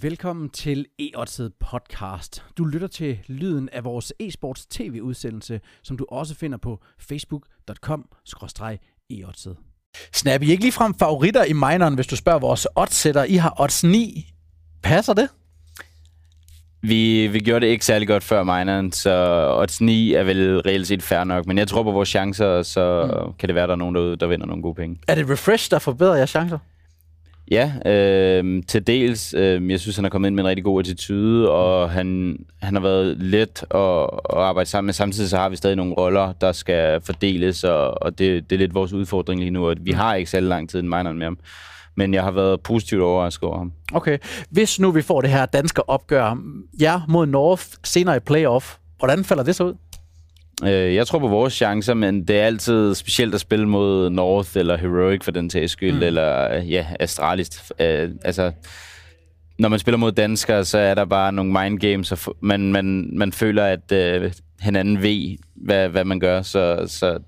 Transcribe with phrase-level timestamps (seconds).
[0.00, 1.10] Velkommen til e
[1.60, 2.44] podcast.
[2.58, 8.08] Du lytter til lyden af vores e-sports tv-udsendelse, som du også finder på facebook.com
[9.10, 9.24] e
[10.12, 13.24] Snap, I ikke ligefrem favoritter i mineren, hvis du spørger vores oddsætter.
[13.24, 14.32] I har odds 9.
[14.82, 15.28] Passer det?
[16.82, 20.86] Vi, vi gjorde det ikke særlig godt før mineren, så odds 9 er vel reelt
[20.86, 21.46] set fair nok.
[21.46, 23.32] Men jeg tror på vores chancer, så mm.
[23.38, 25.00] kan det være, der er nogen derude, der vinder nogle gode penge.
[25.08, 26.58] Er det Refresh, der forbedrer jeres chancer?
[27.50, 29.34] Ja, øh, til dels.
[29.34, 32.74] Øh, jeg synes, han er kommet ind med en rigtig god attitude, og han, han
[32.74, 34.94] har været let at, at arbejde sammen med.
[34.94, 38.58] Samtidig så har vi stadig nogle roller, der skal fordeles, og, og det, det er
[38.58, 41.38] lidt vores udfordring lige nu, at vi har ikke særlig lang tid en med ham.
[41.94, 43.72] Men jeg har været positivt overrasket over ham.
[43.92, 44.18] Okay.
[44.50, 46.36] Hvis nu vi får det her danske opgør,
[46.80, 49.74] ja, mod North senere i playoff, hvordan falder det så ud?
[50.64, 54.50] Øh, jeg tror på vores chancer, men det er altid specielt at spille mod North
[54.56, 56.02] eller Heroic for den tages skyld, mm.
[56.02, 57.72] eller ja, Astralis.
[57.80, 58.52] Øh, altså,
[59.58, 63.10] når man spiller mod danskere, så er der bare nogle mind games, og man, man,
[63.12, 66.42] man føler, at øh, hinanden ved, hvad, hvad man gør.
[66.42, 67.18] Så, så,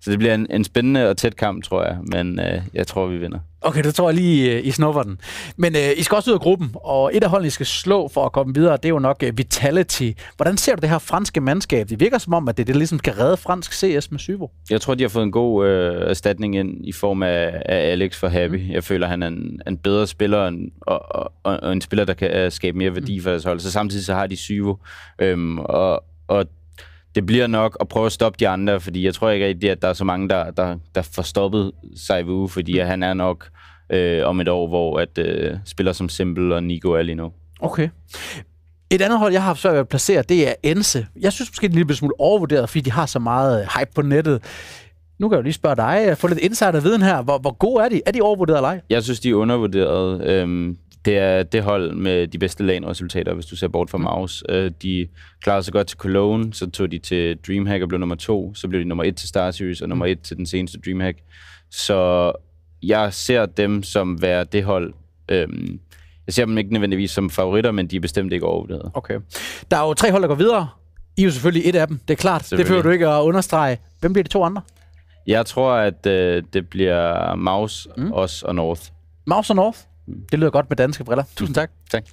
[0.00, 3.06] så det bliver en, en spændende og tæt kamp, tror jeg, men øh, jeg tror,
[3.06, 3.38] vi vinder.
[3.64, 5.18] Okay, det tror jeg lige, I snupper den.
[5.56, 8.08] Men øh, I skal også ud af gruppen, og et af holdene, I skal slå
[8.08, 10.10] for at komme videre, det er jo nok uh, Vitality.
[10.36, 11.88] Hvordan ser du det her franske mandskab?
[11.88, 14.48] Det virker som om, at det, det ligesom skal redde fransk CS med Syvo.
[14.70, 18.16] Jeg tror, de har fået en god øh, erstatning ind i form af, af Alex
[18.16, 18.66] for Happy.
[18.66, 18.70] Mm.
[18.70, 22.14] Jeg føler, han er en, en bedre spiller, en, og, og, og en spiller, der
[22.14, 23.22] kan uh, skabe mere værdi mm.
[23.22, 23.60] for deres hold.
[23.60, 24.74] Så samtidig så har de Syvo,
[25.18, 26.46] øhm, og, og
[27.14, 29.82] det bliver nok at prøve at stoppe de andre, fordi jeg tror ikke rigtig, at
[29.82, 32.86] der er så mange, der, der, der får stoppet Saivu, fordi mm.
[32.86, 33.48] han er nok
[33.90, 37.32] øh, om et år, hvor at øh, spiller som Simple og Nico er lige nu.
[37.60, 37.88] Okay.
[38.90, 41.06] Et andet hold, jeg har haft svært at placere, det er Ense.
[41.20, 43.90] Jeg synes måske, det er en lille smule overvurderet, fordi de har så meget hype
[43.94, 44.42] på nettet.
[45.18, 47.22] Nu kan jeg jo lige spørge dig, få lidt insider-viden her.
[47.22, 48.00] Hvor, hvor gode er de?
[48.06, 48.80] Er de overvurderet eller ej?
[48.90, 50.24] Jeg synes, de er undervurderet.
[50.24, 54.04] Øhm, det er det hold med de bedste LAN-resultater, hvis du ser bort fra mm.
[54.04, 54.44] Maus.
[54.48, 55.08] Øh, de
[55.42, 58.54] klarede sig godt til Cologne, så tog de til DreamHack og blev nummer to.
[58.54, 60.12] Så blev de nummer et til Star Series og nummer mm.
[60.12, 61.18] et til den seneste DreamHack.
[61.70, 62.32] Så
[62.82, 64.94] jeg ser dem som være det hold.
[65.28, 65.80] Øhm,
[66.26, 68.90] jeg ser dem ikke nødvendigvis som favoritter, men de er bestemt ikke overvurderet.
[68.94, 69.20] Okay.
[69.70, 70.68] Der er jo tre hold, der går videre.
[71.16, 72.46] I er jo selvfølgelig et af dem, det er klart.
[72.50, 73.78] Det behøver du ikke at understrege.
[74.00, 74.62] Hvem bliver de to andre?
[75.26, 78.12] Jeg tror, at øh, det bliver Maus, mm.
[78.12, 78.82] os og North.
[79.26, 79.78] Maus og North?
[80.06, 81.24] Det lyder godt med danske briller.
[81.36, 81.70] Tusind tak.
[81.90, 82.04] Tak.